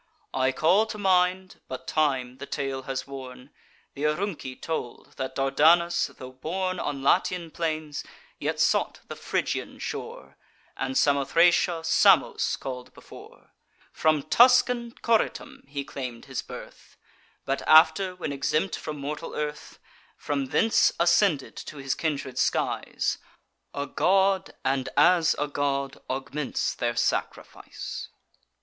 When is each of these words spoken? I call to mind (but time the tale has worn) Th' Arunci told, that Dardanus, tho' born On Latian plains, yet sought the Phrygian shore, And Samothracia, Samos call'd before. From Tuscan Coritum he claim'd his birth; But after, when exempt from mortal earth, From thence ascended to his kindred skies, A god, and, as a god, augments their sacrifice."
I 0.33 0.51
call 0.51 0.87
to 0.87 0.97
mind 0.97 1.61
(but 1.67 1.85
time 1.85 2.39
the 2.39 2.47
tale 2.47 2.81
has 2.89 3.05
worn) 3.05 3.51
Th' 3.93 3.99
Arunci 3.99 4.59
told, 4.59 5.11
that 5.17 5.35
Dardanus, 5.35 6.07
tho' 6.17 6.31
born 6.31 6.79
On 6.79 7.03
Latian 7.03 7.51
plains, 7.51 8.03
yet 8.39 8.59
sought 8.59 9.01
the 9.09 9.15
Phrygian 9.15 9.77
shore, 9.77 10.37
And 10.75 10.95
Samothracia, 10.95 11.85
Samos 11.85 12.55
call'd 12.55 12.91
before. 12.95 13.51
From 13.93 14.23
Tuscan 14.23 14.95
Coritum 15.03 15.65
he 15.67 15.85
claim'd 15.85 16.25
his 16.25 16.41
birth; 16.41 16.97
But 17.45 17.61
after, 17.67 18.15
when 18.15 18.31
exempt 18.33 18.77
from 18.79 18.97
mortal 18.97 19.35
earth, 19.35 19.77
From 20.17 20.47
thence 20.47 20.91
ascended 20.99 21.55
to 21.57 21.77
his 21.77 21.93
kindred 21.93 22.39
skies, 22.39 23.19
A 23.71 23.85
god, 23.85 24.55
and, 24.65 24.89
as 24.97 25.35
a 25.37 25.47
god, 25.47 26.01
augments 26.09 26.73
their 26.73 26.95
sacrifice." 26.95 28.09